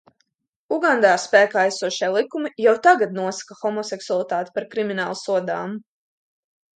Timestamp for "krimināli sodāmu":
4.73-5.77